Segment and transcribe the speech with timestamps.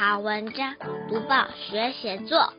[0.00, 0.76] 好文章，
[1.08, 2.52] 读报学写作。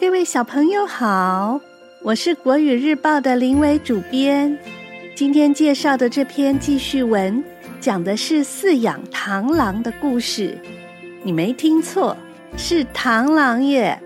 [0.00, 1.60] 各位小朋友好，
[2.02, 4.58] 我是国语日报的林伟主编。
[5.14, 7.44] 今天介绍的这篇记叙文，
[7.78, 10.58] 讲的是饲养螳螂的故事。
[11.22, 12.16] 你没听错，
[12.56, 14.02] 是螳螂耶。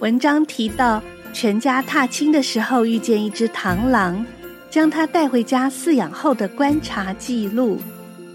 [0.00, 4.24] 文章提到，全家踏青的时候遇见一只螳螂，
[4.70, 7.78] 将它带回家饲养后的观察记录。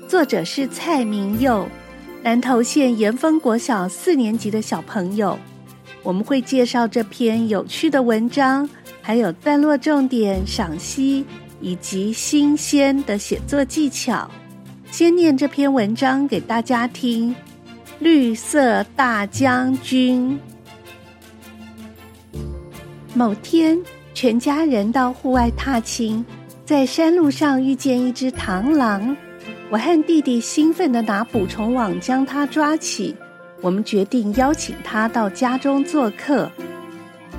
[0.08, 1.68] 作者是蔡明佑，
[2.24, 5.38] 南投县盐丰国小四年级的小朋友。
[6.02, 8.68] 我们会介绍这篇有趣的文章，
[9.00, 11.24] 还有段落重点赏析
[11.62, 14.30] 以及新鲜的写作技巧。
[14.90, 17.36] 先念这篇文章给大家听。
[18.00, 20.40] 绿色大将军。
[23.22, 23.80] 某天，
[24.16, 26.26] 全家人到户外踏青，
[26.66, 29.16] 在山路上遇见一只螳螂。
[29.70, 33.16] 我和弟弟兴奋地拿捕虫网将它抓起。
[33.62, 36.52] 我们决定邀请它到家中做客。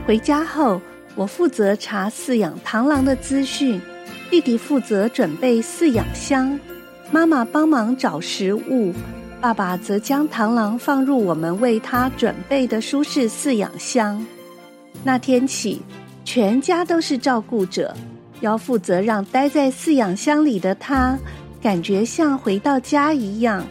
[0.06, 0.80] 回家后，
[1.16, 3.82] 我负责查饲养螳螂的资讯，
[4.30, 6.56] 弟弟负责准备饲养箱，
[7.10, 8.94] 妈妈帮忙找食物，
[9.40, 14.24] 爸爸则将螳螂放入我们为他准备的舒适饲养箱。
[15.04, 15.82] 那天起，
[16.24, 17.94] 全家都是照顾者，
[18.40, 21.18] 要负责让待在饲养箱里的他
[21.60, 23.66] 感觉像回到家一样。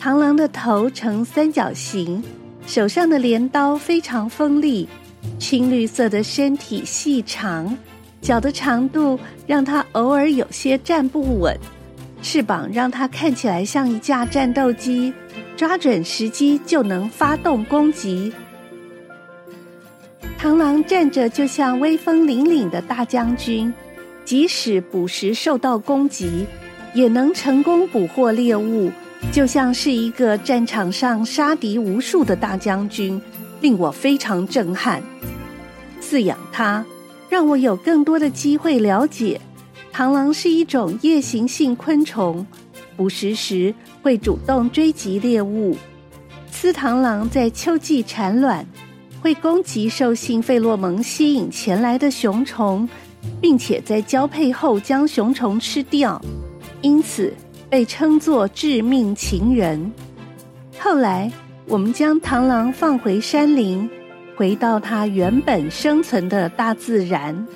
[0.00, 2.22] 螳螂的头呈三角形，
[2.66, 4.88] 手上的镰刀非常锋利，
[5.38, 7.76] 青绿色的身体细长，
[8.22, 11.58] 脚的长度让它偶尔有些站不稳，
[12.22, 15.12] 翅膀让它看起来像一架战斗机，
[15.56, 18.32] 抓准时机就能发动攻击。
[20.40, 23.70] 螳螂站着就像威风凛凛的大将军，
[24.24, 26.46] 即使捕食受到攻击，
[26.94, 28.90] 也能成功捕获猎物。
[29.30, 33.20] 就像是一个战场上杀敌无数的大将军，
[33.60, 35.02] 令我非常震撼。
[36.00, 36.82] 饲养它，
[37.28, 39.38] 让我有更多的机会了解，
[39.94, 42.46] 螳螂是一种夜行性昆虫，
[42.96, 45.76] 捕食时会主动追击猎物。
[46.50, 48.64] 雌螳螂在秋季产卵，
[49.20, 52.88] 会攻击受性费洛蒙吸引前来的雄虫，
[53.40, 56.20] 并且在交配后将雄虫吃掉。
[56.80, 57.32] 因此，
[57.68, 59.92] 被称作致命情人。
[60.78, 61.30] 后来，
[61.66, 63.88] 我们将螳螂放回山林，
[64.34, 67.46] 回到它原本生存的大自然。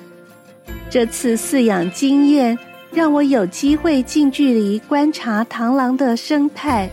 [0.89, 2.57] 这次饲养经验
[2.91, 6.87] 让我有机会近距离观察螳螂的生态，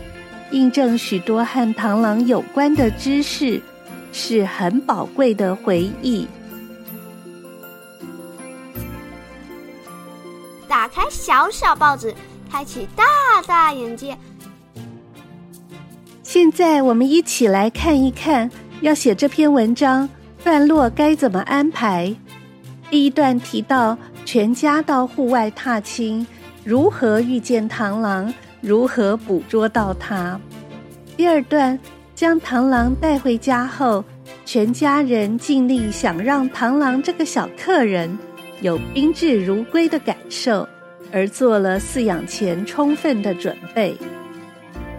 [0.49, 3.61] 印证许多和螳螂有关的知识，
[4.13, 6.25] 是很宝贵的回忆。
[10.69, 12.15] 打开小小报纸。
[12.53, 13.03] 开启大
[13.47, 14.15] 大眼界。
[16.21, 18.47] 现在我们一起来看一看，
[18.81, 20.07] 要写这篇文章
[20.43, 22.15] 段落该怎么安排。
[22.91, 26.27] 第一段提到全家到户外踏青，
[26.63, 28.31] 如何遇见螳螂，
[28.61, 30.39] 如何捕捉到它。
[31.17, 31.79] 第二段
[32.23, 34.01] 将螳螂带回家后，
[34.45, 38.17] 全家人尽力想让螳螂这个小客人
[38.61, 40.65] 有宾至如归的感受。
[41.11, 43.97] 而做了饲养前充分的准备。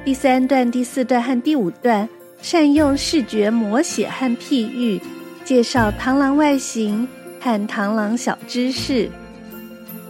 [0.04, 2.06] 第三段、第四段和第五段
[2.42, 5.00] 善用视觉摹写和譬喻，
[5.46, 7.08] 介绍螳螂外形
[7.40, 9.08] 和螳螂小知识。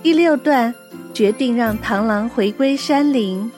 [0.02, 0.74] 第六段
[1.14, 3.48] 决定让螳螂回归山林。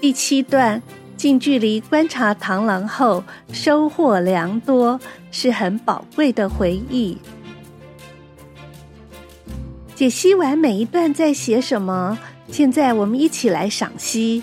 [0.00, 0.82] 第七段
[1.16, 5.00] 近距离观察螳螂后，收获良多，
[5.30, 7.16] 是很宝贵的回忆。
[9.94, 12.18] 解析完每一段在写什么，
[12.48, 14.42] 现在我们一起来赏析。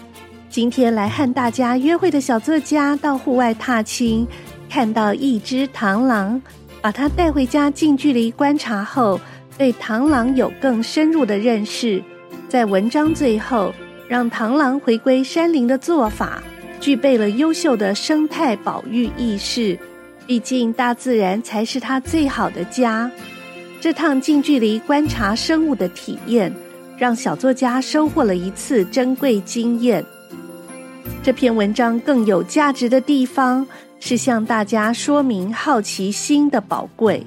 [0.50, 4.28] 今天来和大家约会的小作家到户外踏青，
[4.68, 6.42] 看到一只螳螂，
[6.82, 9.22] 把它带回家近距离观察后，
[9.60, 12.04] 对螳螂有更深入的认识。
[12.50, 13.74] 在文章最后，
[14.08, 16.42] 让螳螂回归山林的做法，
[16.84, 19.80] 具备了优秀的生态保育意识。
[20.28, 23.10] 毕竟大自然才是它最好的家。
[23.80, 26.54] 这趟近距离观察生物的体验，
[26.98, 30.04] 让小作家收获了一次珍贵经验。
[31.22, 33.66] 这篇文章更有价值的地方，
[34.02, 37.26] 是向大家说明好奇心的宝贵。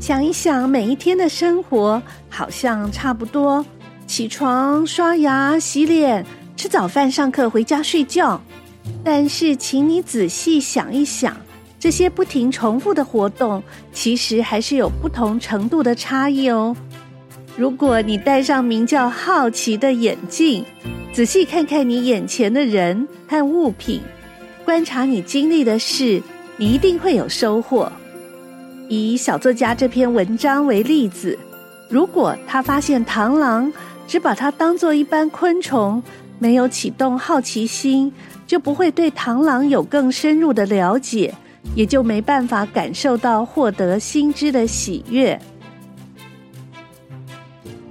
[0.00, 3.64] 想一想，每一天的生活好像差不多：
[4.06, 6.24] 起床、刷牙、洗脸、
[6.62, 8.40] 吃早饭、上课、回家睡觉。
[9.02, 11.36] 但是，请你仔细想一想。
[11.76, 13.60] 这些不停重复的活动，
[13.92, 16.76] 其实还是有不同程度的差异哦。
[17.56, 20.64] 如果你戴上名叫好奇的眼镜，
[21.12, 24.00] 仔细看看你眼前的人和物品，
[24.64, 26.22] 观察你经历的事，
[26.56, 27.90] 你一定会有收获。
[28.88, 31.36] 以小作家这篇文章为例子，
[31.88, 33.72] 如果他发现螳螂
[34.06, 36.00] 只把它当做一般昆虫，
[36.42, 38.12] 没有启动好奇心，
[38.48, 41.32] 就不会对螳螂有更深入的了解，
[41.76, 45.40] 也就没办法感受到获得新知的喜悦。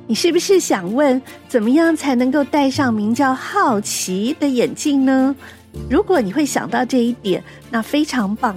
[0.05, 5.33] 你是不是想问，怎么样才能够戴上名叫好奇的眼镜呢？
[5.89, 8.53] 如果你会想到这一点，那非常棒，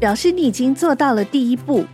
[0.00, 1.84] 表示你已经做到了第一步。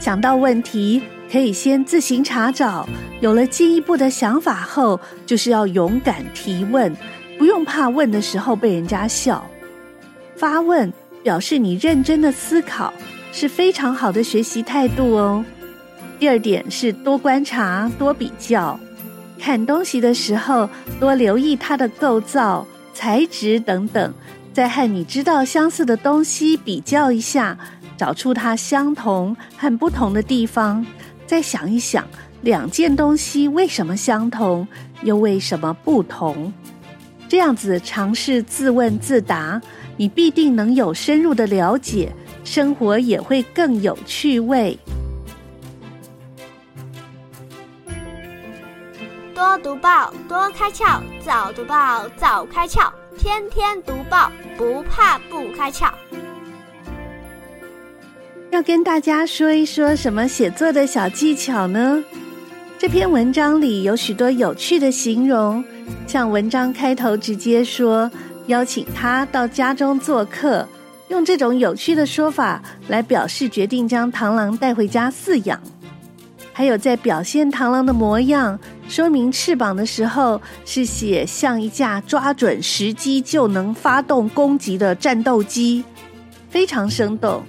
[0.00, 2.88] 想到问题，可以先自行查找，
[3.20, 6.94] 有了进一步的想法后，就是要勇敢提问，
[7.38, 9.44] 不用怕问的时候被人家笑。
[10.36, 10.92] 发问
[11.22, 12.92] 表示你认真的思考，
[13.32, 15.44] 是非常好的学习态度哦。
[16.20, 18.78] 第二点是多观察、多比较，
[19.40, 20.68] 看东西的时候
[21.00, 24.14] 多留意它的构造、材质等等，
[24.52, 27.58] 再和你知道相似的东西比较一下，
[27.96, 30.84] 找出它相同和不同的地方，
[31.26, 32.06] 再想一想
[32.42, 34.66] 两件东西为什么相同，
[35.02, 36.52] 又为什么不同。
[37.28, 39.60] 这样子尝试自问自答，
[39.96, 42.12] 你必定能有深入的了解，
[42.44, 44.78] 生活也会更有趣味。
[49.34, 55.90] 多读报，多开窍；早读报，早开窍；天天读报，不怕不开窍。
[58.54, 62.00] 要跟大家说一说什么写作的小技巧呢？
[62.78, 65.64] 这篇文章里有许多有趣的形容，
[66.06, 68.08] 像文章开头直接说
[68.46, 70.68] 邀请他到家中做客，
[71.08, 75.60] 用这种有趣的说法来表示决定将螳螂带回家饲养。
[76.52, 78.56] 还有在表现螳螂的模样，
[78.86, 85.82] 说明翅膀的时候是写像一架抓准时机就能发动攻击的战斗机，
[86.48, 87.42] 非常生动。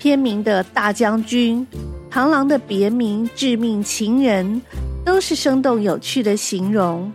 [0.00, 1.64] 片名的大将军，
[2.10, 4.62] 螳螂的别名致命情人，
[5.04, 7.12] 都是生动有趣的形容。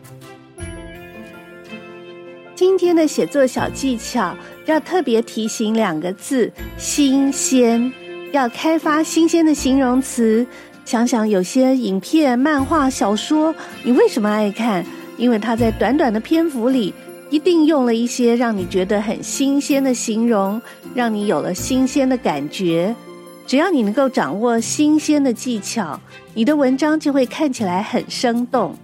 [2.54, 4.38] 今天的写作小技巧
[4.68, 7.92] 要特别提醒两个字：新鲜，
[8.32, 10.46] 要开发新鲜的形容词。
[10.86, 14.86] 想想有些影片、漫画、小说，你为什么爱看？
[15.18, 16.94] 因为它在短短的篇幅里，
[17.30, 20.62] 一定用了一些让你觉得很新鲜的形容，
[20.94, 22.96] 让你有了新鲜的感觉。
[23.48, 26.00] 只要你能够掌握新鲜的技巧，
[26.34, 28.76] 你的文章就会看起来很生动。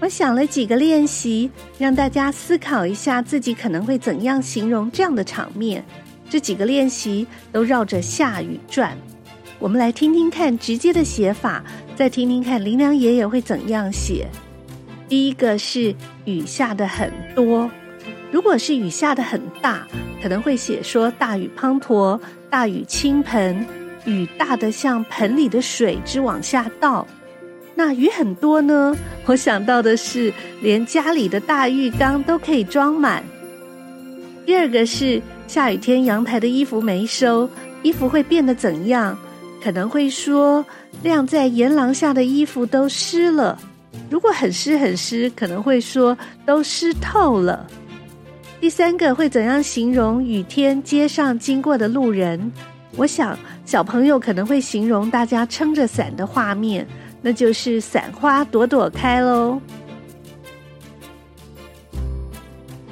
[0.00, 5.84] 我想了几个练习，让大家思考一下自己可能会怎样形容这样的场面。
[6.28, 8.96] 这几个练习都绕着下雨转。
[9.58, 11.62] 我们来听听看直接的写法，
[11.94, 14.26] 再听听看林良爷爷会怎样写。
[15.10, 15.92] 第一个是
[16.24, 17.68] 雨下得很多，
[18.30, 19.84] 如果是雨下得很大，
[20.22, 22.18] 可能会写说大雨滂沱，
[22.48, 23.66] 大雨倾盆，
[24.04, 27.04] 雨大得像盆里的水直往下倒。
[27.74, 28.96] 那雨很多呢，
[29.26, 33.24] 我想到的是连家里的大浴缸都可以装满。
[34.46, 37.50] 第二个是下雨天阳台的衣服没收，
[37.82, 39.18] 衣服会变得怎样？
[39.60, 40.64] 可能会说，
[41.02, 43.58] 晾在檐廊下的衣服都湿了。
[44.08, 47.66] 如果很湿很湿，可能会说都湿透了。
[48.60, 52.52] 第三个会怎样形容雨天街上经过的路人？
[52.96, 56.86] 我想小朋友可能会形容大家撑着伞的画面，
[57.22, 59.60] 那就是伞花朵朵开喽。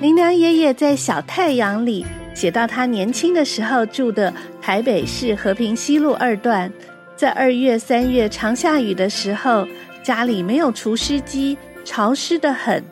[0.00, 6.72] 林良爷爷在《小太阳》里写到他年轻的时候住的台北市和平西路二段，
[7.16, 9.66] 在二月、三月常下雨的时候，
[10.08, 12.82] 家里没有除湿机，潮湿得很。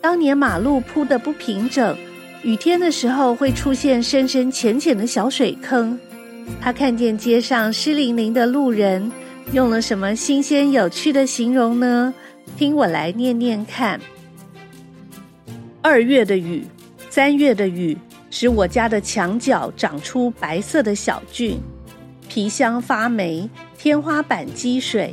[0.00, 1.98] 当年马路铺得不平整，
[2.44, 5.98] 雨天的时候会出现深深浅浅的小水坑。
[6.60, 9.10] 他看见街上湿淋淋的路人，
[9.50, 12.14] 用了什么新鲜有趣的形容呢？
[12.56, 14.00] 听我来念念看。
[15.82, 16.64] 二月的雨，
[17.10, 17.98] 三月的雨，
[18.30, 21.58] 使我家的墙角长出白色的小菌，
[22.28, 25.12] 皮箱发霉，天花板积水，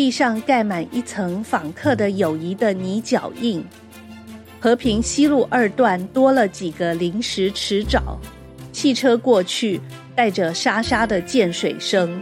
[0.00, 3.62] 地上盖满一层访客的友谊的泥脚印。
[4.58, 8.16] 和平西路二段多了几个临时池沼，
[8.72, 9.78] 汽车过去
[10.14, 12.18] 带着沙沙的溅水声，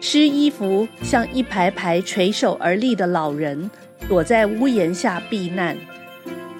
[0.00, 3.68] 湿衣服像一排排垂手而立的老人，
[4.08, 5.76] 躲在屋檐下避难。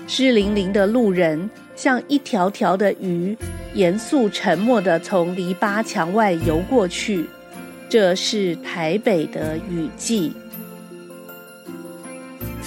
[0.08, 3.38] 湿淋淋的路人像一条条的鱼，
[3.74, 7.24] 严肃沉默地从篱笆墙外游过去。
[7.88, 10.32] 这是台北的雨季。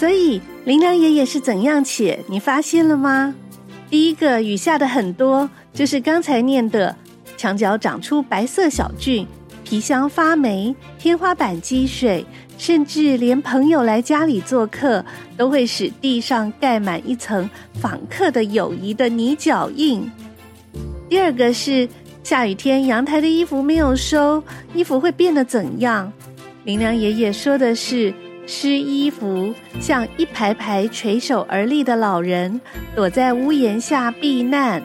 [0.01, 2.19] 所以林良爷爷是怎样写？
[2.27, 3.35] 你发现了吗？
[3.87, 6.95] 第一个雨下的很多，就是刚才念的：
[7.37, 9.27] 墙角长出白色小菌，
[9.63, 12.25] 皮箱发霉，天花板积水。
[12.57, 15.05] 甚至连朋友来家里做客，
[15.37, 17.47] 都会使地上盖满一层
[17.79, 20.09] 访客的友谊的泥脚印。
[21.07, 21.87] 第二个是
[22.23, 24.43] 下雨天阳台的衣服没有收，
[24.73, 26.11] 衣服会变得怎样？
[26.63, 28.11] 林良爷爷说的是
[28.53, 32.59] 湿衣服像一排排垂手而立的老人，
[32.93, 34.83] 躲在屋檐下避难。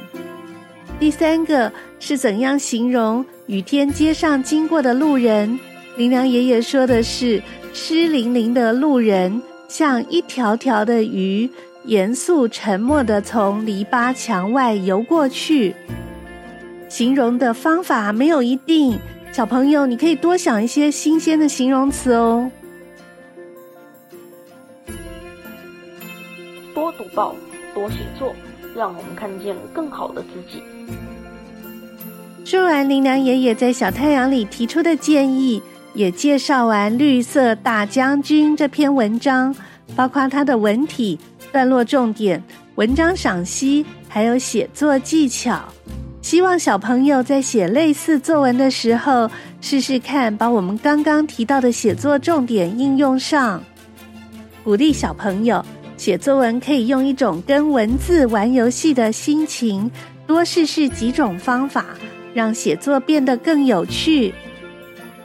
[1.00, 5.58] 第三个是怎样形容雨天街上经过的路人？
[5.96, 7.42] 林良爷爷说的是。
[7.72, 11.50] 湿淋淋的路人像一条条的鱼，
[11.84, 15.74] 严肃沉默地从篱笆墙外游过去。
[16.88, 18.98] 形容的方法没有一定，
[19.30, 22.50] 小朋友你可以多想一些新鲜的形容词哦。
[26.98, 27.34] 读报，
[27.74, 28.34] 多写作，
[28.74, 30.62] 让我们看见更好的自己。
[32.44, 35.62] 说完林良爷爷在小太阳里提出的建议。
[35.94, 39.56] 也介绍完《绿色大将军》这篇文章，
[39.96, 41.18] 包括它的文体、
[41.50, 42.42] 段落重点、
[42.74, 45.58] 文章赏析，还有写作技巧。
[46.20, 49.30] 希望小朋友在写类似作文的时候，
[49.62, 53.62] 试试看把我们刚刚提到的写作重点应用上。
[54.62, 55.64] 鼓励小朋友
[55.96, 59.90] 写作文，可以用一种跟文字玩游戏的心情，
[60.26, 61.86] 多试试几种方法，
[62.34, 64.32] 让写作变得更有趣。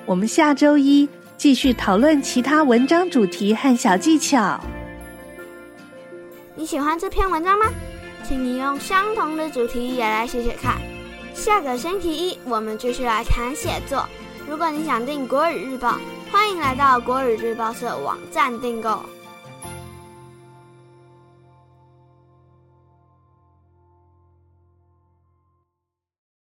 [0.05, 4.59] 我们下周一继续讨论其他文章主题和小技巧。
[6.55, 7.65] 你喜欢这篇文章吗？
[8.23, 10.75] 请你用相同的主题也来写写看。
[11.33, 14.05] 下个星期一我们继续来谈写作。
[14.47, 15.97] 如果你想订国语日报，
[16.31, 19.01] 欢迎来到国语日报社网站订购。